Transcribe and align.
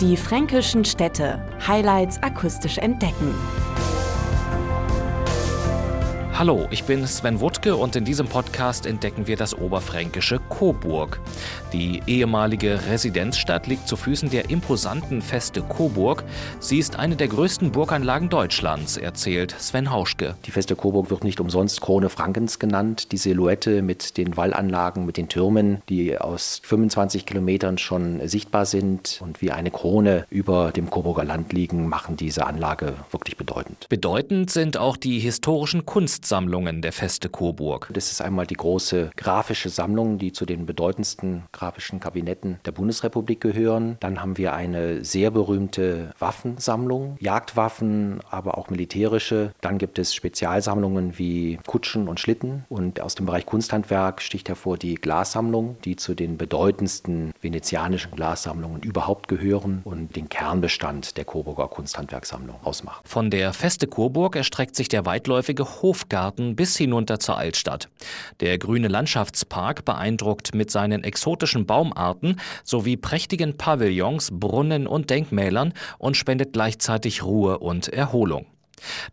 Die 0.00 0.16
fränkischen 0.16 0.82
Städte. 0.86 1.44
Highlights 1.68 2.22
akustisch 2.22 2.78
entdecken. 2.78 3.34
Hallo, 6.32 6.66
ich 6.70 6.84
bin 6.84 7.06
Sven 7.06 7.38
Wuttke 7.60 7.76
und 7.76 7.94
in 7.94 8.06
diesem 8.06 8.26
Podcast 8.26 8.86
entdecken 8.86 9.26
wir 9.26 9.36
das 9.36 9.54
oberfränkische 9.54 10.40
Coburg. 10.48 11.20
Die 11.74 12.00
ehemalige 12.06 12.80
Residenzstadt 12.88 13.66
liegt 13.66 13.86
zu 13.86 13.96
Füßen 13.96 14.30
der 14.30 14.48
imposanten 14.48 15.20
Feste 15.20 15.60
Coburg. 15.60 16.24
Sie 16.58 16.78
ist 16.78 16.98
eine 16.98 17.16
der 17.16 17.28
größten 17.28 17.70
Burganlagen 17.70 18.30
Deutschlands, 18.30 18.96
erzählt 18.96 19.54
Sven 19.58 19.90
Hauschke. 19.90 20.36
Die 20.46 20.52
Feste 20.52 20.74
Coburg 20.74 21.10
wird 21.10 21.22
nicht 21.22 21.38
umsonst 21.38 21.82
Krone 21.82 22.08
Frankens 22.08 22.58
genannt. 22.58 23.12
Die 23.12 23.18
Silhouette 23.18 23.82
mit 23.82 24.16
den 24.16 24.38
Wallanlagen, 24.38 25.04
mit 25.04 25.18
den 25.18 25.28
Türmen, 25.28 25.82
die 25.90 26.16
aus 26.18 26.62
25 26.64 27.26
Kilometern 27.26 27.76
schon 27.76 28.26
sichtbar 28.26 28.64
sind 28.64 29.20
und 29.22 29.42
wie 29.42 29.50
eine 29.50 29.70
Krone 29.70 30.24
über 30.30 30.72
dem 30.72 30.88
Coburger 30.88 31.24
Land 31.24 31.52
liegen, 31.52 31.88
machen 31.88 32.16
diese 32.16 32.46
Anlage 32.46 32.94
wirklich 33.10 33.36
bedeutend. 33.36 33.86
Bedeutend 33.90 34.50
sind 34.50 34.78
auch 34.78 34.96
die 34.96 35.18
historischen 35.18 35.84
Kunst 35.84 36.00
Kunstsammlungen 36.10 36.80
der 36.80 36.92
Feste 36.92 37.28
Coburg. 37.28 37.49
Das 37.92 38.10
ist 38.10 38.20
einmal 38.20 38.46
die 38.46 38.54
große 38.54 39.10
grafische 39.16 39.68
Sammlung, 39.68 40.18
die 40.18 40.32
zu 40.32 40.46
den 40.46 40.66
bedeutendsten 40.66 41.42
grafischen 41.52 42.00
Kabinetten 42.00 42.60
der 42.64 42.72
Bundesrepublik 42.72 43.40
gehören. 43.40 43.96
Dann 44.00 44.20
haben 44.20 44.38
wir 44.38 44.54
eine 44.54 45.04
sehr 45.04 45.30
berühmte 45.30 46.12
Waffensammlung, 46.18 47.16
Jagdwaffen, 47.20 48.20
aber 48.30 48.56
auch 48.58 48.70
militärische. 48.70 49.52
Dann 49.60 49.78
gibt 49.78 49.98
es 49.98 50.14
Spezialsammlungen 50.14 51.18
wie 51.18 51.58
Kutschen 51.66 52.08
und 52.08 52.20
Schlitten. 52.20 52.64
Und 52.68 53.00
aus 53.00 53.14
dem 53.14 53.26
Bereich 53.26 53.46
Kunsthandwerk 53.46 54.22
sticht 54.22 54.48
hervor 54.48 54.78
die 54.78 54.94
Glassammlung, 54.94 55.76
die 55.84 55.96
zu 55.96 56.14
den 56.14 56.36
bedeutendsten 56.38 57.32
venezianischen 57.40 58.12
Glassammlungen 58.12 58.82
überhaupt 58.82 59.28
gehören 59.28 59.80
und 59.84 60.16
den 60.16 60.28
Kernbestand 60.28 61.16
der 61.16 61.24
Coburger 61.24 61.68
Kunsthandwerksammlung 61.68 62.56
ausmachen. 62.62 63.02
Von 63.04 63.30
der 63.30 63.52
Feste 63.52 63.86
Coburg 63.86 64.36
erstreckt 64.36 64.76
sich 64.76 64.88
der 64.88 65.06
weitläufige 65.06 65.64
Hofgarten 65.82 66.20
Garten 66.20 66.54
bis 66.54 66.76
hinunter 66.76 67.18
zur 67.18 67.38
Altstadt. 67.40 67.88
Der 68.40 68.58
grüne 68.58 68.88
Landschaftspark 68.88 69.84
beeindruckt 69.84 70.54
mit 70.54 70.70
seinen 70.70 71.02
exotischen 71.02 71.66
Baumarten 71.66 72.40
sowie 72.62 72.96
prächtigen 72.96 73.56
Pavillons, 73.56 74.30
Brunnen 74.32 74.86
und 74.86 75.10
Denkmälern 75.10 75.72
und 75.98 76.16
spendet 76.16 76.52
gleichzeitig 76.52 77.24
Ruhe 77.24 77.58
und 77.58 77.88
Erholung. 77.88 78.46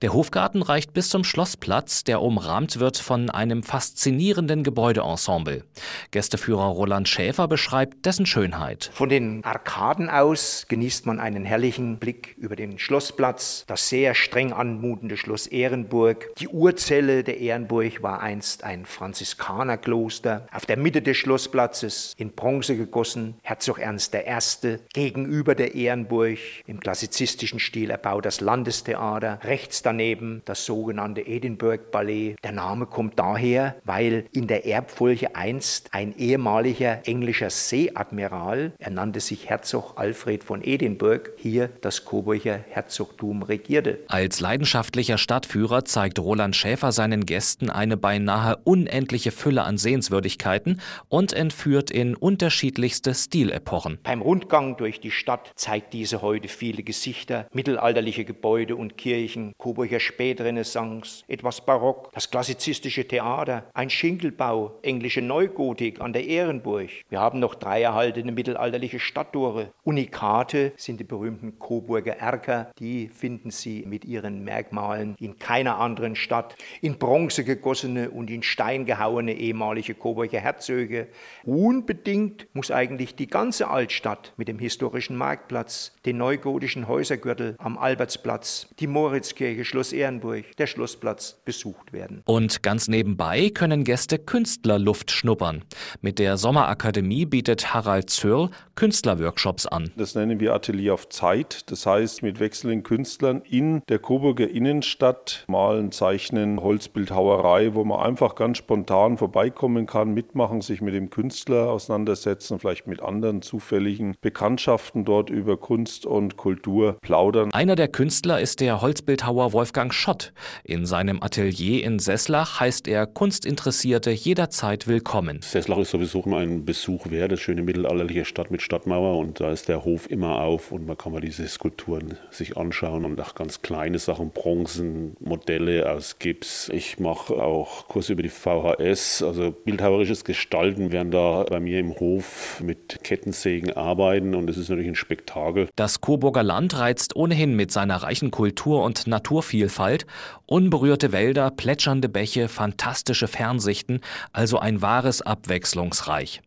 Der 0.01 0.13
Hofgarten 0.13 0.61
reicht 0.61 0.93
bis 0.93 1.09
zum 1.09 1.23
Schlossplatz, 1.23 2.03
der 2.03 2.21
umrahmt 2.21 2.79
wird 2.79 2.97
von 2.97 3.29
einem 3.29 3.63
faszinierenden 3.63 4.63
Gebäudeensemble. 4.63 5.63
Gästeführer 6.11 6.67
Roland 6.67 7.07
Schäfer 7.07 7.47
beschreibt 7.47 8.05
dessen 8.05 8.25
Schönheit. 8.25 8.89
Von 8.93 9.09
den 9.09 9.43
Arkaden 9.43 10.09
aus 10.09 10.65
genießt 10.67 11.05
man 11.05 11.19
einen 11.19 11.45
herrlichen 11.45 11.97
Blick 11.97 12.35
über 12.37 12.55
den 12.55 12.79
Schlossplatz, 12.79 13.65
das 13.67 13.89
sehr 13.89 14.15
streng 14.15 14.53
anmutende 14.53 15.17
Schloss 15.17 15.47
Ehrenburg. 15.47 16.29
Die 16.37 16.47
Urzelle 16.47 17.23
der 17.23 17.39
Ehrenburg 17.39 18.03
war 18.03 18.21
einst 18.21 18.63
ein 18.63 18.85
Franziskanerkloster. 18.85 20.47
Auf 20.51 20.65
der 20.65 20.77
Mitte 20.77 21.01
des 21.01 21.17
Schlossplatzes 21.17 22.13
in 22.17 22.31
Bronze 22.31 22.77
gegossen 22.77 23.35
Herzog 23.43 23.79
Ernst 23.79 24.15
I. 24.15 24.77
gegenüber 24.93 25.55
der 25.55 25.75
Ehrenburg 25.75 26.37
im 26.65 26.79
klassizistischen 26.79 27.59
Stil 27.59 27.89
erbaut 27.89 28.25
das 28.25 28.41
Landestheater 28.41 29.39
rechts 29.57 29.81
daneben 29.81 30.43
das 30.45 30.65
sogenannte 30.65 31.21
Edinburgh 31.21 31.83
Ballet. 31.91 32.35
Der 32.43 32.51
Name 32.51 32.85
kommt 32.85 33.17
daher, 33.17 33.75
weil 33.85 34.25
in 34.31 34.45
der 34.45 34.67
Erbfolge 34.67 35.35
einst 35.35 35.89
ein 35.93 36.15
ehemaliger 36.15 36.99
englischer 37.07 37.49
Seeadmiral, 37.49 38.73
er 38.77 38.91
nannte 38.91 39.19
sich 39.19 39.49
Herzog 39.49 39.93
Alfred 39.95 40.43
von 40.43 40.63
Edinburgh, 40.63 41.31
hier 41.37 41.71
das 41.81 42.05
Coburger 42.05 42.59
Herzogtum 42.69 43.41
regierte. 43.41 43.97
Als 44.09 44.39
leidenschaftlicher 44.41 45.17
Stadtführer 45.17 45.85
zeigt 45.85 46.19
Roland 46.19 46.55
Schäfer 46.55 46.91
seinen 46.91 47.25
Gästen 47.25 47.71
eine 47.71 47.97
beinahe 47.97 48.57
unendliche 48.63 49.31
Fülle 49.31 49.63
an 49.63 49.79
Sehenswürdigkeiten 49.79 50.81
und 51.09 51.33
entführt 51.33 51.89
in 51.89 52.15
unterschiedlichste 52.15 53.15
Stilepochen. 53.15 53.97
Beim 54.03 54.21
Rundgang 54.21 54.77
durch 54.77 54.99
die 54.99 55.09
Stadt 55.09 55.51
zeigt 55.55 55.93
diese 55.93 56.21
heute 56.21 56.47
viele 56.47 56.83
Gesichter, 56.83 57.47
mittelalterliche 57.53 58.23
Gebäude 58.23 58.75
und 58.75 58.99
Kirchen, 58.99 59.46
Coburger 59.57 59.99
Spätrenaissance, 59.99 61.23
etwas 61.27 61.61
Barock, 61.61 62.11
das 62.13 62.29
klassizistische 62.29 63.07
Theater, 63.07 63.65
ein 63.73 63.89
Schinkelbau, 63.89 64.79
englische 64.81 65.21
Neugotik 65.21 66.01
an 66.01 66.13
der 66.13 66.25
Ehrenburg. 66.25 66.89
Wir 67.09 67.19
haben 67.19 67.39
noch 67.39 67.55
drei 67.55 67.81
erhaltene 67.81 68.31
mittelalterliche 68.31 68.99
Stadttore. 68.99 69.71
Unikate 69.83 70.73
sind 70.77 70.99
die 70.99 71.03
berühmten 71.03 71.59
Coburger 71.59 72.17
Erker, 72.17 72.71
die 72.79 73.07
finden 73.07 73.51
Sie 73.51 73.85
mit 73.85 74.05
ihren 74.05 74.43
Merkmalen 74.43 75.15
in 75.19 75.37
keiner 75.37 75.79
anderen 75.79 76.15
Stadt. 76.15 76.55
In 76.81 76.97
Bronze 76.97 77.43
gegossene 77.43 78.09
und 78.09 78.29
in 78.29 78.43
Stein 78.43 78.85
gehauene 78.85 79.33
ehemalige 79.33 79.93
Coburger 79.93 80.39
Herzöge. 80.39 81.07
Unbedingt 81.43 82.47
muss 82.53 82.71
eigentlich 82.71 83.15
die 83.15 83.27
ganze 83.27 83.69
Altstadt 83.69 84.33
mit 84.37 84.47
dem 84.47 84.59
historischen 84.59 85.15
Marktplatz, 85.15 85.93
den 86.05 86.17
neugotischen 86.17 86.87
Häusergürtel 86.87 87.55
am 87.57 87.77
Albertsplatz, 87.77 88.67
die 88.79 88.87
Moritz 88.87 89.35
Schlosskirche, 89.37 89.65
Schloss 89.65 89.93
Ehrenburg, 89.93 90.55
der 90.57 90.65
Schlossplatz 90.65 91.37
besucht 91.45 91.93
werden. 91.93 92.23
Und 92.25 92.63
ganz 92.63 92.87
nebenbei 92.87 93.51
können 93.51 93.83
Gäste 93.83 94.17
Künstlerluft 94.17 95.11
schnuppern. 95.11 95.63
Mit 96.01 96.17
der 96.17 96.37
Sommerakademie 96.37 97.25
bietet 97.25 97.73
Harald 97.73 98.09
Zürl 98.09 98.49
Künstlerworkshops 98.77 99.65
an. 99.65 99.91
Das 99.97 100.15
nennen 100.15 100.39
wir 100.39 100.53
Atelier 100.53 100.93
auf 100.93 101.09
Zeit. 101.09 101.69
Das 101.69 101.85
heißt, 101.85 102.23
mit 102.23 102.39
wechselnden 102.39 102.83
Künstlern 102.83 103.41
in 103.41 103.81
der 103.89 103.99
Coburger 103.99 104.49
Innenstadt 104.49 105.43
malen, 105.49 105.91
zeichnen, 105.91 106.61
Holzbildhauerei, 106.61 107.73
wo 107.73 107.83
man 107.83 107.99
einfach 107.99 108.35
ganz 108.35 108.59
spontan 108.59 109.17
vorbeikommen 109.17 109.85
kann, 109.87 110.13
mitmachen, 110.13 110.61
sich 110.61 110.79
mit 110.79 110.93
dem 110.93 111.09
Künstler 111.09 111.69
auseinandersetzen, 111.69 112.59
vielleicht 112.59 112.87
mit 112.87 113.01
anderen 113.01 113.41
zufälligen 113.41 114.15
Bekanntschaften 114.21 115.03
dort 115.03 115.29
über 115.29 115.57
Kunst 115.57 116.05
und 116.05 116.37
Kultur 116.37 116.97
plaudern. 117.01 117.51
Einer 117.51 117.75
der 117.75 117.89
Künstler 117.89 118.39
ist 118.39 118.61
der 118.61 118.79
Holzbildhauer 118.79 119.17
Bildhauer 119.17 119.51
Wolfgang 119.51 119.91
Schott. 119.91 120.31
In 120.63 120.85
seinem 120.85 121.23
Atelier 121.23 121.83
in 121.83 121.97
Sesslach 121.97 122.59
heißt 122.59 122.87
er 122.87 123.07
Kunstinteressierte 123.07 124.11
jederzeit 124.11 124.87
willkommen. 124.87 125.41
Sesslach 125.41 125.79
ist 125.79 125.89
sowieso 125.89 126.21
immer 126.21 126.37
ein 126.37 126.65
Besuch 126.65 127.09
wert, 127.09 127.31
das 127.31 127.39
schöne 127.39 127.63
mittelalterliche 127.63 128.25
Stadt 128.25 128.51
mit 128.51 128.61
Stadtmauer 128.67 129.17
und 129.17 129.39
da 129.39 129.49
ist 129.49 129.69
der 129.69 129.85
Hof 129.85 130.11
immer 130.11 130.41
auf 130.41 130.73
und 130.73 130.85
man 130.85 130.97
kann 130.97 131.13
mal 131.13 131.21
diese 131.21 131.47
Skulpturen 131.47 132.17
sich 132.31 132.57
anschauen 132.57 133.05
und 133.05 133.21
auch 133.21 133.33
ganz 133.33 133.61
kleine 133.61 133.97
Sachen, 133.97 134.31
Bronzen, 134.31 135.15
Modelle 135.21 135.89
aus 135.89 136.19
Gips. 136.19 136.67
Ich 136.73 136.99
mache 136.99 137.35
auch 137.35 137.87
Kurse 137.87 138.11
über 138.11 138.23
die 138.23 138.29
VHS, 138.29 139.23
also 139.23 139.51
bildhauerisches 139.51 140.25
Gestalten 140.25 140.91
werden 140.91 141.11
da 141.11 141.43
bei 141.43 141.61
mir 141.61 141.79
im 141.79 141.97
Hof 141.97 142.59
mit 142.61 142.99
Kettensägen 143.03 143.71
arbeiten 143.71 144.35
und 144.35 144.49
es 144.49 144.57
ist 144.57 144.67
natürlich 144.67 144.89
ein 144.89 144.95
Spektakel. 144.95 145.69
Das 145.77 146.01
Coburger 146.01 146.43
Land 146.43 146.77
reizt 146.77 147.15
ohnehin 147.15 147.55
mit 147.55 147.71
seiner 147.71 147.95
reichen 147.95 148.31
Kultur 148.31 148.83
und 148.83 149.07
Naturvielfalt, 149.07 150.05
unberührte 150.45 151.13
Wälder, 151.13 151.51
plätschernde 151.51 152.09
Bäche, 152.09 152.49
fantastische 152.49 153.29
Fernsichten, 153.29 154.01
also 154.33 154.59
ein 154.59 154.81
wahres 154.81 155.21
Abwechslungsreich. 155.21 156.41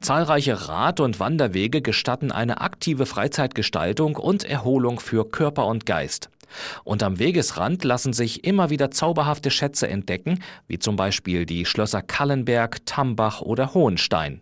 Zahlreiche 0.00 0.68
Rad- 0.68 1.00
und 1.00 1.20
Wanderwege 1.20 1.82
gestatten 1.82 2.32
eine 2.32 2.60
aktive 2.60 3.06
Freizeitgestaltung 3.06 4.16
und 4.16 4.44
Erholung 4.44 5.00
für 5.00 5.28
Körper 5.28 5.66
und 5.66 5.86
Geist. 5.86 6.30
Und 6.84 7.02
am 7.02 7.18
Wegesrand 7.18 7.84
lassen 7.84 8.12
sich 8.12 8.44
immer 8.44 8.70
wieder 8.70 8.90
zauberhafte 8.90 9.50
Schätze 9.50 9.88
entdecken, 9.88 10.42
wie 10.68 10.78
zum 10.78 10.96
Beispiel 10.96 11.46
die 11.46 11.64
Schlösser 11.64 12.02
Kallenberg, 12.02 12.86
Tambach 12.86 13.40
oder 13.40 13.74
Hohenstein. 13.74 14.40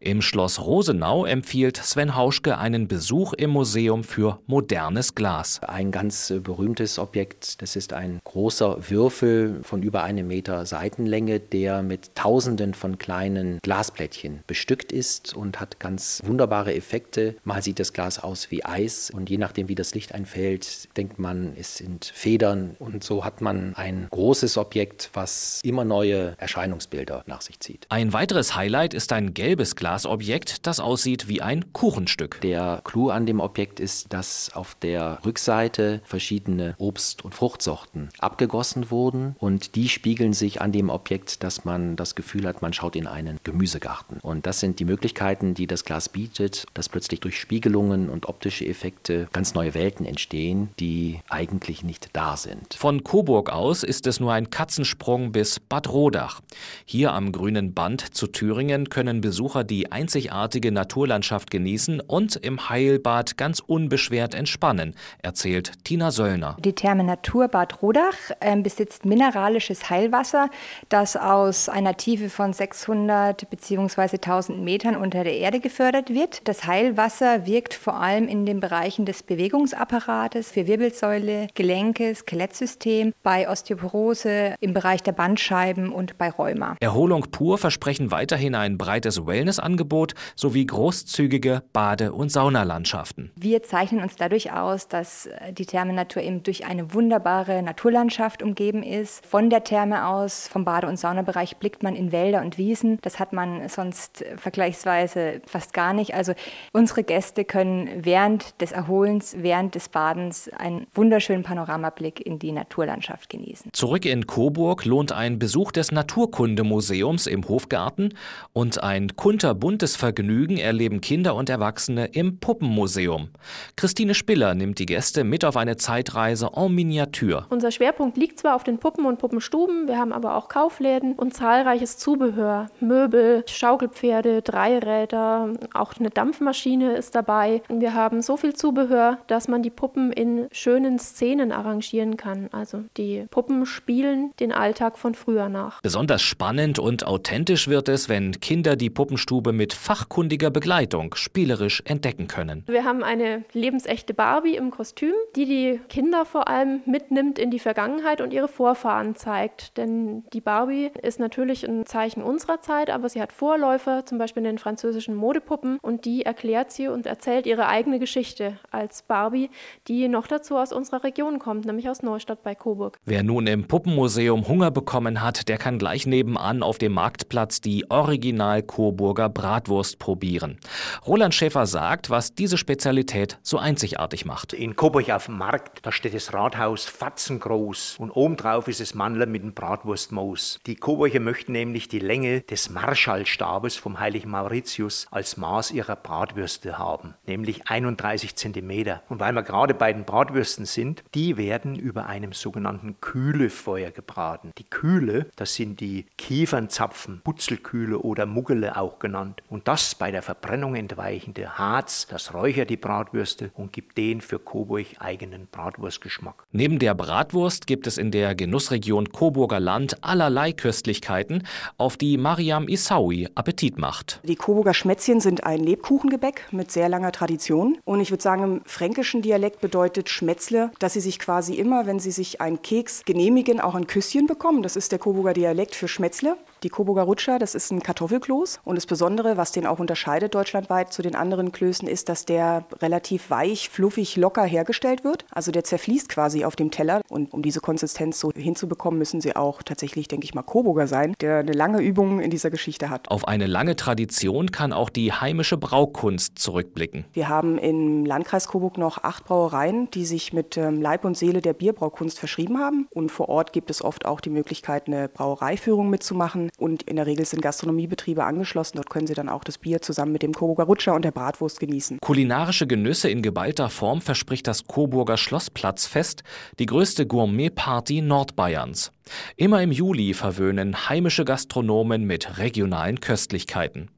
Im 0.00 0.22
Schloss 0.22 0.60
Rosenau 0.60 1.24
empfiehlt 1.24 1.76
Sven 1.76 2.14
Hauschke 2.14 2.58
einen 2.58 2.88
Besuch 2.88 3.32
im 3.32 3.50
Museum 3.50 4.04
für 4.04 4.38
modernes 4.46 5.14
Glas. 5.14 5.60
Ein 5.62 5.90
ganz 5.90 6.30
äh, 6.30 6.38
berühmtes 6.38 6.98
Objekt, 6.98 7.60
das 7.62 7.76
ist 7.76 7.92
ein 7.92 8.20
großer 8.24 8.90
Würfel 8.90 9.60
von 9.62 9.82
über 9.82 10.02
einem 10.02 10.28
Meter 10.28 10.66
Seitenlänge, 10.66 11.40
der 11.40 11.82
mit 11.82 12.14
tausenden 12.14 12.74
von 12.74 12.98
kleinen 12.98 13.58
Glasplättchen 13.62 14.40
bestückt 14.46 14.92
ist 14.92 15.34
und 15.34 15.60
hat 15.60 15.80
ganz 15.80 16.22
wunderbare 16.24 16.74
Effekte. 16.74 17.36
Mal 17.44 17.62
sieht 17.62 17.78
das 17.78 17.92
Glas 17.92 18.18
aus 18.18 18.50
wie 18.50 18.64
Eis 18.64 19.10
und 19.10 19.30
je 19.30 19.38
nachdem, 19.38 19.68
wie 19.68 19.74
das 19.74 19.94
Licht 19.94 20.14
einfällt, 20.14 20.96
denkt 20.96 21.18
man, 21.18 21.52
es 21.58 21.76
sind 21.76 22.04
Federn 22.04 22.76
und 22.78 23.04
so 23.04 23.24
hat 23.24 23.40
man 23.40 23.74
ein 23.74 24.08
großes 24.10 24.56
Objekt, 24.58 25.10
was 25.12 25.60
immer 25.62 25.84
neue 25.84 26.34
Erscheinungsbilder 26.38 27.24
nach 27.26 27.40
sich 27.40 27.60
zieht. 27.60 27.86
Ein 27.88 28.12
weiteres 28.12 28.54
Highlight 28.54 28.94
ist 28.94 29.12
ein 29.12 29.34
Geld 29.34 29.47
gelbes 29.48 29.76
Glasobjekt, 29.76 30.66
das 30.66 30.78
aussieht 30.78 31.26
wie 31.26 31.40
ein 31.40 31.72
Kuchenstück. 31.72 32.38
Der 32.42 32.82
Clou 32.84 33.08
an 33.08 33.24
dem 33.24 33.40
Objekt 33.40 33.80
ist, 33.80 34.12
dass 34.12 34.50
auf 34.52 34.74
der 34.74 35.20
Rückseite 35.24 36.02
verschiedene 36.04 36.74
Obst- 36.76 37.24
und 37.24 37.34
Fruchtsorten 37.34 38.10
abgegossen 38.18 38.90
wurden 38.90 39.36
und 39.38 39.74
die 39.74 39.88
spiegeln 39.88 40.34
sich 40.34 40.60
an 40.60 40.70
dem 40.70 40.90
Objekt, 40.90 41.42
dass 41.42 41.64
man 41.64 41.96
das 41.96 42.14
Gefühl 42.14 42.46
hat, 42.46 42.60
man 42.60 42.74
schaut 42.74 42.94
in 42.94 43.06
einen 43.06 43.40
Gemüsegarten. 43.42 44.18
Und 44.20 44.44
das 44.44 44.60
sind 44.60 44.80
die 44.80 44.84
Möglichkeiten, 44.84 45.54
die 45.54 45.66
das 45.66 45.86
Glas 45.86 46.10
bietet, 46.10 46.66
dass 46.74 46.90
plötzlich 46.90 47.20
durch 47.20 47.40
Spiegelungen 47.40 48.10
und 48.10 48.28
optische 48.28 48.66
Effekte 48.66 49.28
ganz 49.32 49.54
neue 49.54 49.72
Welten 49.72 50.04
entstehen, 50.04 50.68
die 50.78 51.20
eigentlich 51.30 51.82
nicht 51.82 52.10
da 52.12 52.36
sind. 52.36 52.74
Von 52.74 53.02
Coburg 53.02 53.48
aus 53.48 53.82
ist 53.82 54.06
es 54.06 54.20
nur 54.20 54.34
ein 54.34 54.50
Katzensprung 54.50 55.32
bis 55.32 55.58
Bad 55.58 55.88
Rodach. 55.88 56.42
Hier 56.84 57.14
am 57.14 57.32
grünen 57.32 57.72
Band 57.72 58.14
zu 58.14 58.26
Thüringen 58.26 58.90
können 58.90 59.22
Besucher 59.22 59.37
die 59.64 59.92
einzigartige 59.92 60.72
Naturlandschaft 60.72 61.50
genießen 61.50 62.00
und 62.00 62.36
im 62.36 62.68
Heilbad 62.68 63.36
ganz 63.36 63.60
unbeschwert 63.60 64.34
entspannen, 64.34 64.94
erzählt 65.22 65.84
Tina 65.84 66.10
Söllner. 66.10 66.56
Die 66.58 66.74
Therme 66.74 67.04
Natur 67.04 67.48
Bad 67.48 67.80
Rodach 67.82 68.16
äh, 68.40 68.56
besitzt 68.60 69.04
mineralisches 69.04 69.90
Heilwasser, 69.90 70.50
das 70.88 71.16
aus 71.16 71.68
einer 71.68 71.96
Tiefe 71.96 72.30
von 72.30 72.52
600 72.52 73.48
bzw. 73.48 74.16
1000 74.16 74.62
Metern 74.62 74.96
unter 74.96 75.22
der 75.22 75.36
Erde 75.36 75.60
gefördert 75.60 76.10
wird. 76.10 76.48
Das 76.48 76.66
Heilwasser 76.66 77.46
wirkt 77.46 77.74
vor 77.74 78.00
allem 78.00 78.26
in 78.26 78.44
den 78.44 78.58
Bereichen 78.58 79.04
des 79.04 79.22
Bewegungsapparates 79.22 80.50
für 80.50 80.66
Wirbelsäule, 80.66 81.46
Gelenke, 81.54 82.14
Skelettsystem, 82.14 83.12
bei 83.22 83.48
Osteoporose, 83.48 84.56
im 84.60 84.74
Bereich 84.74 85.02
der 85.02 85.12
Bandscheiben 85.12 85.92
und 85.92 86.18
bei 86.18 86.30
Rheuma. 86.30 86.76
Erholung 86.80 87.26
pur 87.30 87.56
versprechen 87.58 88.10
weiterhin 88.10 88.54
ein 88.54 88.78
breites 88.78 89.27
Wellnessangebot 89.28 90.14
sowie 90.34 90.66
großzügige 90.66 91.62
Bade- 91.72 92.12
und 92.12 92.32
Saunalandschaften. 92.32 93.30
Wir 93.36 93.62
zeichnen 93.62 94.02
uns 94.02 94.16
dadurch 94.16 94.52
aus, 94.52 94.88
dass 94.88 95.26
äh, 95.26 95.52
die 95.52 95.66
Therme 95.66 95.92
Natur 95.92 96.22
eben 96.22 96.42
durch 96.42 96.66
eine 96.66 96.94
wunderbare 96.94 97.62
Naturlandschaft 97.62 98.42
umgeben 98.42 98.82
ist. 98.82 99.24
Von 99.26 99.50
der 99.50 99.64
Therme 99.64 100.06
aus, 100.08 100.48
vom 100.48 100.64
Bade- 100.64 100.86
und 100.86 100.98
Saunabereich, 100.98 101.58
blickt 101.58 101.82
man 101.82 101.94
in 101.94 102.12
Wälder 102.12 102.40
und 102.40 102.58
Wiesen. 102.58 102.98
Das 103.02 103.18
hat 103.18 103.32
man 103.32 103.68
sonst 103.68 104.24
vergleichsweise 104.36 105.42
fast 105.46 105.72
gar 105.72 105.92
nicht. 105.92 106.14
Also 106.14 106.32
unsere 106.72 107.04
Gäste 107.04 107.44
können 107.44 107.88
während 108.04 108.60
des 108.60 108.72
Erholens, 108.72 109.36
während 109.38 109.74
des 109.74 109.88
Badens 109.88 110.48
einen 110.56 110.86
wunderschönen 110.94 111.42
Panoramablick 111.42 112.24
in 112.24 112.38
die 112.38 112.52
Naturlandschaft 112.52 113.28
genießen. 113.28 113.70
Zurück 113.72 114.04
in 114.04 114.26
Coburg 114.26 114.84
lohnt 114.84 115.12
ein 115.12 115.38
Besuch 115.38 115.72
des 115.72 115.92
Naturkundemuseums 115.92 117.26
im 117.26 117.46
Hofgarten 117.48 118.14
und 118.52 118.82
ein 118.82 119.16
kunterbuntes 119.18 119.96
Vergnügen 119.96 120.58
erleben 120.58 121.00
Kinder 121.00 121.34
und 121.34 121.50
Erwachsene 121.50 122.06
im 122.06 122.38
Puppenmuseum. 122.38 123.30
Christine 123.74 124.14
Spiller 124.14 124.54
nimmt 124.54 124.78
die 124.78 124.86
Gäste 124.86 125.24
mit 125.24 125.44
auf 125.44 125.56
eine 125.56 125.76
Zeitreise 125.76 126.50
en 126.54 126.72
Miniatur. 126.72 127.44
Unser 127.50 127.72
Schwerpunkt 127.72 128.16
liegt 128.16 128.38
zwar 128.38 128.54
auf 128.54 128.62
den 128.62 128.78
Puppen 128.78 129.06
und 129.06 129.18
Puppenstuben, 129.18 129.88
wir 129.88 129.98
haben 129.98 130.12
aber 130.12 130.36
auch 130.36 130.48
Kaufläden 130.48 131.14
und 131.14 131.34
zahlreiches 131.34 131.98
Zubehör, 131.98 132.68
Möbel, 132.78 133.42
Schaukelpferde, 133.48 134.40
Dreiräder, 134.42 135.52
auch 135.74 135.94
eine 135.98 136.10
Dampfmaschine 136.10 136.96
ist 136.96 137.16
dabei. 137.16 137.62
Wir 137.68 137.94
haben 137.94 138.22
so 138.22 138.36
viel 138.36 138.54
Zubehör, 138.54 139.18
dass 139.26 139.48
man 139.48 139.64
die 139.64 139.70
Puppen 139.70 140.12
in 140.12 140.46
schönen 140.52 141.00
Szenen 141.00 141.50
arrangieren 141.50 142.16
kann. 142.16 142.50
Also 142.52 142.84
die 142.96 143.26
Puppen 143.32 143.66
spielen 143.66 144.30
den 144.38 144.52
Alltag 144.52 144.96
von 144.96 145.16
früher 145.16 145.48
nach. 145.48 145.82
Besonders 145.82 146.22
spannend 146.22 146.78
und 146.78 147.04
authentisch 147.04 147.66
wird 147.66 147.88
es, 147.88 148.08
wenn 148.08 148.40
Kinder 148.40 148.76
die 148.76 148.90
Puppenstube 149.08 149.54
mit 149.54 149.72
fachkundiger 149.72 150.50
Begleitung 150.50 151.14
spielerisch 151.14 151.82
entdecken 151.86 152.28
können. 152.28 152.62
Wir 152.66 152.84
haben 152.84 153.02
eine 153.02 153.42
lebensechte 153.54 154.12
Barbie 154.12 154.54
im 154.54 154.70
Kostüm, 154.70 155.14
die 155.34 155.46
die 155.46 155.80
Kinder 155.88 156.26
vor 156.26 156.46
allem 156.48 156.82
mitnimmt 156.84 157.38
in 157.38 157.50
die 157.50 157.58
Vergangenheit 157.58 158.20
und 158.20 158.34
ihre 158.34 158.48
Vorfahren 158.48 159.16
zeigt. 159.16 159.78
Denn 159.78 160.24
die 160.34 160.42
Barbie 160.42 160.90
ist 161.00 161.20
natürlich 161.20 161.66
ein 161.66 161.86
Zeichen 161.86 162.22
unserer 162.22 162.60
Zeit, 162.60 162.90
aber 162.90 163.08
sie 163.08 163.22
hat 163.22 163.32
Vorläufer, 163.32 164.04
zum 164.04 164.18
Beispiel 164.18 164.42
in 164.42 164.50
den 164.50 164.58
französischen 164.58 165.14
Modepuppen, 165.14 165.78
und 165.80 166.04
die 166.04 166.26
erklärt 166.26 166.70
sie 166.70 166.88
und 166.88 167.06
erzählt 167.06 167.46
ihre 167.46 167.66
eigene 167.66 167.98
Geschichte 168.00 168.58
als 168.70 169.00
Barbie, 169.00 169.48
die 169.86 170.06
noch 170.08 170.26
dazu 170.26 170.58
aus 170.58 170.70
unserer 170.70 171.02
Region 171.02 171.38
kommt, 171.38 171.64
nämlich 171.64 171.88
aus 171.88 172.02
Neustadt 172.02 172.42
bei 172.42 172.54
Coburg. 172.54 172.98
Wer 173.06 173.22
nun 173.22 173.46
im 173.46 173.66
Puppenmuseum 173.66 174.46
Hunger 174.48 174.70
bekommen 174.70 175.22
hat, 175.22 175.48
der 175.48 175.56
kann 175.56 175.78
gleich 175.78 176.06
nebenan 176.06 176.62
auf 176.62 176.76
dem 176.76 176.92
Marktplatz 176.92 177.62
die 177.62 177.90
Original 177.90 178.62
Coburger 178.98 179.28
Bratwurst 179.28 180.00
probieren. 180.00 180.58
Roland 181.06 181.32
Schäfer 181.32 181.66
sagt, 181.66 182.10
was 182.10 182.34
diese 182.34 182.58
Spezialität 182.58 183.38
so 183.44 183.56
einzigartig 183.56 184.24
macht. 184.24 184.52
In 184.52 184.74
Coburg 184.74 185.08
auf 185.10 185.26
dem 185.26 185.38
Markt, 185.38 185.86
da 185.86 185.92
steht 185.92 186.14
das 186.14 186.34
Rathaus 186.34 186.84
fatzengroß 186.84 187.94
und 188.00 188.10
obendrauf 188.10 188.66
ist 188.66 188.80
das 188.80 188.94
Mandler 188.94 189.26
mit 189.26 189.44
dem 189.44 189.54
Bratwurstmoos. 189.54 190.58
Die 190.66 190.74
Coburger 190.74 191.20
möchten 191.20 191.52
nämlich 191.52 191.86
die 191.86 192.00
Länge 192.00 192.40
des 192.40 192.70
Marschallstabes 192.70 193.76
vom 193.76 194.00
heiligen 194.00 194.30
Mauritius 194.30 195.06
als 195.12 195.36
Maß 195.36 195.70
ihrer 195.70 195.94
Bratwürste 195.94 196.76
haben, 196.76 197.14
nämlich 197.24 197.68
31 197.68 198.34
Zentimeter. 198.34 199.02
Und 199.08 199.20
weil 199.20 199.32
wir 199.32 199.44
gerade 199.44 199.74
bei 199.74 199.92
den 199.92 200.06
Bratwürsten 200.06 200.66
sind, 200.66 201.04
die 201.14 201.36
werden 201.36 201.76
über 201.76 202.06
einem 202.06 202.32
sogenannten 202.32 203.00
Kühlefeuer 203.00 203.92
gebraten. 203.92 204.50
Die 204.58 204.68
Kühle, 204.68 205.30
das 205.36 205.54
sind 205.54 205.78
die 205.78 206.06
Kiefernzapfen, 206.16 207.20
Putzelkühle 207.22 207.98
oder 208.00 208.26
Muggele 208.26 208.74
auch 208.88 208.98
genannt. 208.98 209.42
Und 209.50 209.68
das 209.68 209.94
bei 209.94 210.10
der 210.10 210.22
Verbrennung 210.22 210.74
entweichende 210.74 211.58
Harz, 211.58 212.06
das 212.10 212.32
räuchert 212.32 212.70
die 212.70 212.76
Bratwürste 212.76 213.50
und 213.54 213.72
gibt 213.72 213.98
den 213.98 214.20
für 214.20 214.38
Coburg 214.38 214.86
eigenen 214.98 215.46
Bratwurstgeschmack. 215.50 216.44
Neben 216.52 216.78
der 216.78 216.94
Bratwurst 216.94 217.66
gibt 217.66 217.86
es 217.86 217.98
in 217.98 218.10
der 218.10 218.34
Genussregion 218.34 219.10
Coburger 219.12 219.60
Land 219.60 220.02
allerlei 220.02 220.52
Köstlichkeiten, 220.52 221.46
auf 221.76 221.96
die 221.96 222.16
Mariam 222.16 222.66
Issaoui 222.68 223.28
Appetit 223.34 223.78
macht. 223.78 224.20
Die 224.24 224.36
Coburger 224.36 224.74
Schmätzchen 224.74 225.20
sind 225.20 225.44
ein 225.44 225.60
Lebkuchengebäck 225.60 226.46
mit 226.52 226.70
sehr 226.70 226.88
langer 226.88 227.12
Tradition. 227.12 227.78
Und 227.84 228.00
ich 228.00 228.10
würde 228.10 228.22
sagen, 228.22 228.42
im 228.42 228.60
fränkischen 228.64 229.20
Dialekt 229.20 229.60
bedeutet 229.60 230.08
Schmätzle, 230.08 230.70
dass 230.78 230.94
sie 230.94 231.00
sich 231.00 231.18
quasi 231.18 231.54
immer, 231.54 231.86
wenn 231.86 231.98
sie 231.98 232.10
sich 232.10 232.40
einen 232.40 232.62
Keks 232.62 233.04
genehmigen, 233.04 233.60
auch 233.60 233.74
ein 233.74 233.86
Küsschen 233.86 234.26
bekommen. 234.26 234.62
Das 234.62 234.76
ist 234.76 234.92
der 234.92 234.98
Coburger 234.98 235.34
Dialekt 235.34 235.74
für 235.74 235.88
Schmätzle. 235.88 236.36
Die 236.64 236.70
Coburger 236.70 237.02
Rutscher, 237.02 237.38
das 237.38 237.54
ist 237.54 237.70
ein 237.70 237.82
Kartoffelkloß. 237.82 238.60
Und 238.64 238.74
das 238.74 238.86
Besondere, 238.86 239.36
was 239.36 239.52
den 239.52 239.66
auch 239.66 239.78
unterscheidet 239.78 240.34
deutschlandweit 240.34 240.92
zu 240.92 241.02
den 241.02 241.14
anderen 241.14 241.52
Klößen, 241.52 241.86
ist, 241.86 242.08
dass 242.08 242.24
der 242.24 242.64
relativ 242.80 243.30
weich, 243.30 243.68
fluffig, 243.68 244.16
locker 244.16 244.42
hergestellt 244.42 245.04
wird. 245.04 245.24
Also 245.30 245.52
der 245.52 245.62
zerfließt 245.62 246.08
quasi 246.08 246.44
auf 246.44 246.56
dem 246.56 246.72
Teller. 246.72 247.00
Und 247.08 247.32
um 247.32 247.42
diese 247.42 247.60
Konsistenz 247.60 248.18
so 248.18 248.32
hinzubekommen, 248.34 248.98
müssen 248.98 249.20
sie 249.20 249.36
auch 249.36 249.62
tatsächlich, 249.62 250.08
denke 250.08 250.24
ich 250.24 250.34
mal, 250.34 250.42
Coburger 250.42 250.88
sein, 250.88 251.14
der 251.20 251.38
eine 251.38 251.52
lange 251.52 251.80
Übung 251.80 252.20
in 252.20 252.30
dieser 252.30 252.50
Geschichte 252.50 252.90
hat. 252.90 253.08
Auf 253.08 253.28
eine 253.28 253.46
lange 253.46 253.76
Tradition 253.76 254.50
kann 254.50 254.72
auch 254.72 254.90
die 254.90 255.12
heimische 255.12 255.58
Braukunst 255.58 256.38
zurückblicken. 256.40 257.04
Wir 257.12 257.28
haben 257.28 257.58
im 257.58 258.04
Landkreis 258.04 258.48
Coburg 258.48 258.78
noch 258.78 259.04
acht 259.04 259.24
Brauereien, 259.24 259.90
die 259.92 260.04
sich 260.04 260.32
mit 260.32 260.56
ähm, 260.56 260.82
Leib 260.82 261.04
und 261.04 261.16
Seele 261.16 261.40
der 261.40 261.52
Bierbraukunst 261.52 262.18
verschrieben 262.18 262.58
haben. 262.58 262.88
Und 262.90 263.12
vor 263.12 263.28
Ort 263.28 263.52
gibt 263.52 263.70
es 263.70 263.84
oft 263.84 264.06
auch 264.06 264.20
die 264.20 264.30
Möglichkeit, 264.30 264.88
eine 264.88 265.08
Brauereiführung 265.08 265.88
mitzumachen. 265.88 266.47
Und 266.56 266.82
in 266.84 266.96
der 266.96 267.06
Regel 267.06 267.24
sind 267.24 267.42
Gastronomiebetriebe 267.42 268.24
angeschlossen. 268.24 268.76
Dort 268.76 268.90
können 268.90 269.06
Sie 269.06 269.14
dann 269.14 269.28
auch 269.28 269.44
das 269.44 269.58
Bier 269.58 269.82
zusammen 269.82 270.12
mit 270.12 270.22
dem 270.22 270.32
Coburger 270.32 270.64
Rutscher 270.64 270.94
und 270.94 271.04
der 271.04 271.10
Bratwurst 271.10 271.60
genießen. 271.60 271.98
Kulinarische 272.00 272.66
Genüsse 272.66 273.10
in 273.10 273.22
geballter 273.22 273.70
Form 273.70 274.00
verspricht 274.00 274.46
das 274.46 274.66
Coburger 274.66 275.16
Schlossplatzfest, 275.16 276.22
die 276.58 276.66
größte 276.66 277.06
Gourmet-Party 277.06 278.02
Nordbayerns. 278.02 278.92
Immer 279.36 279.62
im 279.62 279.72
Juli 279.72 280.14
verwöhnen 280.14 280.88
heimische 280.88 281.24
Gastronomen 281.24 282.04
mit 282.04 282.38
regionalen 282.38 283.00
Köstlichkeiten. 283.00 283.90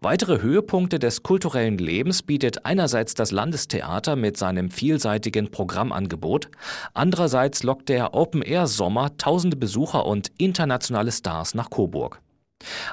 Weitere 0.00 0.40
Höhepunkte 0.42 0.98
des 0.98 1.22
kulturellen 1.22 1.78
Lebens 1.78 2.22
bietet 2.22 2.64
einerseits 2.64 3.14
das 3.14 3.30
Landestheater 3.30 4.16
mit 4.16 4.36
seinem 4.36 4.70
vielseitigen 4.70 5.50
Programmangebot, 5.50 6.48
andererseits 6.94 7.62
lockt 7.62 7.88
der 7.88 8.14
Open-Air-Sommer 8.14 9.16
tausende 9.16 9.56
Besucher 9.56 10.06
und 10.06 10.30
internationale 10.38 11.12
Stars 11.12 11.54
nach 11.54 11.70
Coburg. 11.70 12.20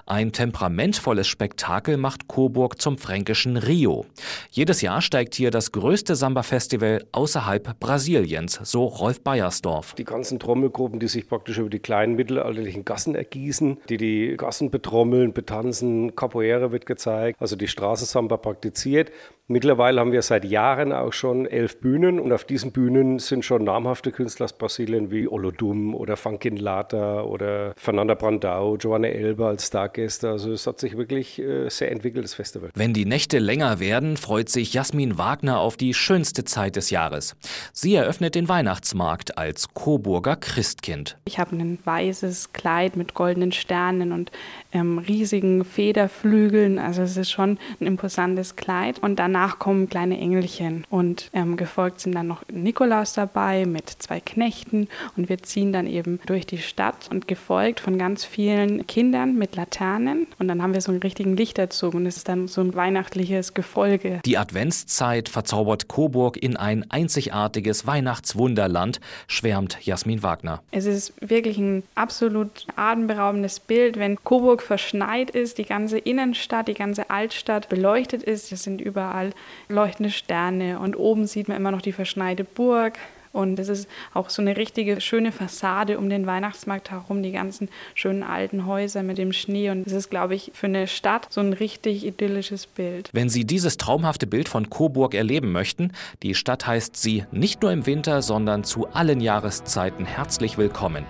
Ein 0.05 0.31
temperamentvolles 0.31 1.27
Spektakel 1.27 1.97
macht 1.97 2.27
Coburg 2.27 2.81
zum 2.81 2.97
fränkischen 2.97 3.57
Rio. 3.57 4.05
Jedes 4.51 4.81
Jahr 4.81 5.01
steigt 5.01 5.35
hier 5.35 5.51
das 5.51 5.71
größte 5.71 6.15
Samba-Festival 6.15 7.05
außerhalb 7.11 7.79
Brasiliens, 7.79 8.59
so 8.63 8.85
Rolf 8.85 9.21
Beiersdorf. 9.21 9.95
Die 9.95 10.05
ganzen 10.05 10.39
Trommelgruppen, 10.39 10.99
die 10.99 11.07
sich 11.07 11.27
praktisch 11.27 11.57
über 11.57 11.69
die 11.69 11.79
kleinen 11.79 12.15
mittelalterlichen 12.15 12.85
Gassen 12.85 13.15
ergießen, 13.15 13.79
die 13.89 13.97
die 13.97 14.35
Gassen 14.37 14.71
betrommeln, 14.71 15.33
betanzen, 15.33 16.15
Capoeira 16.15 16.71
wird 16.71 16.85
gezeigt, 16.85 17.41
also 17.41 17.55
die 17.55 17.67
Straßensamba 17.67 18.37
praktiziert. 18.37 19.11
Mittlerweile 19.49 20.01
haben 20.01 20.11
wir 20.11 20.23
seit 20.23 20.43
Jahren 20.43 20.91
auch 20.91 21.13
schon 21.13 21.45
elf 21.45 21.79
Bühnen 21.79 22.19
und 22.19 22.33
auf 22.33 22.43
diesen 22.43 22.73
Bühnen 22.73 23.17
sind 23.17 23.45
schon 23.45 23.63
namhafte 23.63 24.11
Künstler 24.11 24.43
aus 24.43 24.51
Brasilien 24.51 25.09
wie 25.09 25.25
Olodum 25.25 25.95
oder 25.95 26.17
Funkin 26.17 26.57
Lata 26.57 27.21
oder 27.21 27.73
Fernanda 27.77 28.15
Brandau, 28.15 28.75
Joanne 28.75 29.13
Elba 29.13 29.47
als 29.47 29.67
Stargäste. 29.67 30.31
Also 30.31 30.51
es 30.51 30.67
hat 30.67 30.81
sich 30.81 30.97
wirklich 30.97 31.39
äh, 31.39 31.69
sehr 31.69 31.93
entwickelt, 31.93 32.25
das 32.25 32.33
Festival. 32.33 32.71
Wenn 32.75 32.93
die 32.93 33.05
Nächte 33.05 33.39
länger 33.39 33.79
werden, 33.79 34.17
freut 34.17 34.49
sich 34.49 34.73
Jasmin 34.73 35.17
Wagner 35.17 35.61
auf 35.61 35.77
die 35.77 35.93
schönste 35.93 36.43
Zeit 36.43 36.75
des 36.75 36.89
Jahres. 36.89 37.37
Sie 37.71 37.95
eröffnet 37.95 38.35
den 38.35 38.49
Weihnachtsmarkt 38.49 39.37
als 39.37 39.73
Coburger 39.73 40.35
Christkind. 40.35 41.17
Ich 41.23 41.39
habe 41.39 41.55
ein 41.55 41.79
weißes 41.85 42.51
Kleid 42.51 42.97
mit 42.97 43.13
goldenen 43.13 43.53
Sternen 43.53 44.11
und 44.11 44.29
ähm, 44.73 44.97
riesigen 44.99 45.63
Federflügeln. 45.63 46.79
Also 46.79 47.03
es 47.03 47.15
ist 47.15 47.31
schon 47.31 47.57
ein 47.79 47.87
imposantes 47.87 48.57
Kleid. 48.57 48.99
Und 48.99 49.15
dann 49.15 49.36
danach 49.37 49.59
kommen 49.59 49.87
kleine 49.87 50.19
Engelchen 50.19 50.83
und 50.89 51.29
ähm, 51.31 51.57
gefolgt 51.57 51.99
sind 51.99 52.15
dann 52.15 52.25
noch 52.25 52.41
Nikolaus 52.51 53.13
dabei 53.13 53.67
mit 53.67 53.87
zwei 53.87 54.19
Knechten 54.19 54.87
und 55.15 55.29
wir 55.29 55.37
ziehen 55.43 55.71
dann 55.71 55.85
eben 55.85 56.19
durch 56.25 56.47
die 56.47 56.57
Stadt 56.57 57.07
und 57.11 57.27
gefolgt 57.27 57.79
von 57.79 57.99
ganz 57.99 58.25
vielen 58.25 58.87
Kindern 58.87 59.37
mit 59.37 59.55
Laternen 59.55 60.25
und 60.39 60.47
dann 60.47 60.63
haben 60.63 60.73
wir 60.73 60.81
so 60.81 60.91
einen 60.91 61.01
richtigen 61.01 61.37
Lichterzug 61.37 61.93
und 61.93 62.07
es 62.07 62.17
ist 62.17 62.29
dann 62.29 62.47
so 62.47 62.61
ein 62.61 62.73
weihnachtliches 62.73 63.53
Gefolge. 63.53 64.21
Die 64.25 64.39
Adventszeit 64.39 65.29
verzaubert 65.29 65.87
Coburg 65.87 66.37
in 66.37 66.57
ein 66.57 66.89
einzigartiges 66.89 67.85
Weihnachtswunderland, 67.85 68.99
schwärmt 69.27 69.85
Jasmin 69.85 70.23
Wagner. 70.23 70.63
Es 70.71 70.85
ist 70.87 71.13
wirklich 71.21 71.59
ein 71.59 71.83
absolut 71.93 72.65
atemberaubendes 72.75 73.59
Bild, 73.59 73.99
wenn 73.99 74.15
Coburg 74.23 74.63
verschneit 74.63 75.29
ist, 75.29 75.59
die 75.59 75.65
ganze 75.65 75.99
Innenstadt, 75.99 76.67
die 76.67 76.73
ganze 76.73 77.11
Altstadt 77.11 77.69
beleuchtet 77.69 78.23
ist. 78.23 78.51
Es 78.51 78.63
sind 78.63 78.81
überall 78.81 79.26
überall 79.27 79.33
leuchtende 79.69 80.11
Sterne 80.11 80.79
und 80.79 80.95
oben 80.95 81.27
sieht 81.27 81.47
man 81.47 81.57
immer 81.57 81.71
noch 81.71 81.81
die 81.81 81.91
verschneite 81.91 82.43
Burg. 82.43 82.97
Und 83.33 83.59
es 83.59 83.67
ist 83.67 83.87
auch 84.15 84.31
so 84.31 84.41
eine 84.41 84.57
richtige 84.57 84.99
schöne 84.99 85.31
Fassade 85.31 85.99
um 85.99 86.09
den 86.09 86.25
Weihnachtsmarkt 86.25 86.89
herum, 86.89 87.21
die 87.21 87.33
ganzen 87.33 87.69
schönen 87.93 88.23
alten 88.23 88.65
Häuser 88.65 89.03
mit 89.03 89.19
dem 89.19 89.31
Schnee. 89.31 89.69
Und 89.69 89.85
es 89.85 89.93
ist, 89.93 90.09
glaube 90.09 90.33
ich, 90.33 90.51
für 90.55 90.65
eine 90.65 90.87
Stadt 90.87 91.27
so 91.29 91.41
ein 91.41 91.53
richtig 91.53 92.03
idyllisches 92.03 92.65
Bild. 92.65 93.09
Wenn 93.13 93.29
Sie 93.29 93.45
dieses 93.45 93.77
traumhafte 93.77 94.25
Bild 94.25 94.49
von 94.49 94.71
Coburg 94.71 95.13
erleben 95.13 95.51
möchten, 95.51 95.91
die 96.23 96.33
Stadt 96.33 96.65
heißt 96.65 96.95
Sie 96.97 97.25
nicht 97.31 97.61
nur 97.61 97.71
im 97.71 97.85
Winter, 97.85 98.23
sondern 98.23 98.63
zu 98.63 98.87
allen 98.87 99.19
Jahreszeiten 99.19 100.05
herzlich 100.05 100.57
willkommen. 100.57 101.05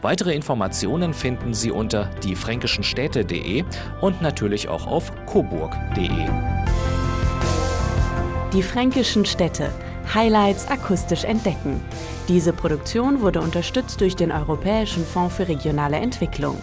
Weitere 0.00 0.32
Informationen 0.32 1.12
finden 1.12 1.54
Sie 1.54 1.72
unter 1.72 2.04
diefränkischenstädte.de 2.22 3.64
und 4.00 4.22
natürlich 4.22 4.68
auch 4.68 4.86
auf 4.86 5.10
coburg.de. 5.26 6.63
Die 8.54 8.62
fränkischen 8.62 9.24
Städte. 9.24 9.68
Highlights 10.14 10.68
akustisch 10.68 11.24
entdecken. 11.24 11.82
Diese 12.28 12.52
Produktion 12.52 13.20
wurde 13.20 13.40
unterstützt 13.40 14.00
durch 14.00 14.14
den 14.14 14.30
Europäischen 14.30 15.04
Fonds 15.04 15.34
für 15.34 15.48
regionale 15.48 15.96
Entwicklung. 15.96 16.56